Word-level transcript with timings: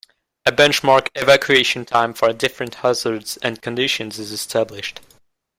A 0.47 0.51
benchmark 0.51 1.09
"evacuation 1.13 1.85
time" 1.85 2.15
for 2.15 2.33
different 2.33 2.73
hazards 2.73 3.37
and 3.43 3.61
conditions 3.61 4.17
is 4.17 4.31
established. 4.31 4.99